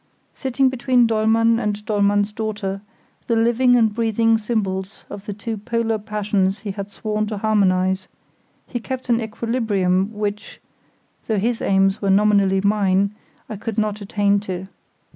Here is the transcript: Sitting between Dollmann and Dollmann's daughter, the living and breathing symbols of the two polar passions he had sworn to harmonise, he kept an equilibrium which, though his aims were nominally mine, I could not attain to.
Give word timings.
Sitting 0.33 0.67
between 0.67 1.05
Dollmann 1.05 1.59
and 1.59 1.85
Dollmann's 1.85 2.31
daughter, 2.33 2.81
the 3.27 3.35
living 3.35 3.75
and 3.75 3.93
breathing 3.93 4.39
symbols 4.39 5.05
of 5.11 5.27
the 5.27 5.31
two 5.35 5.57
polar 5.57 5.99
passions 5.99 6.61
he 6.61 6.71
had 6.71 6.89
sworn 6.89 7.27
to 7.27 7.37
harmonise, 7.37 8.07
he 8.65 8.79
kept 8.79 9.09
an 9.09 9.21
equilibrium 9.21 10.11
which, 10.11 10.59
though 11.27 11.37
his 11.37 11.61
aims 11.61 12.01
were 12.01 12.09
nominally 12.09 12.61
mine, 12.61 13.13
I 13.47 13.57
could 13.57 13.77
not 13.77 14.01
attain 14.01 14.39
to. 14.39 14.69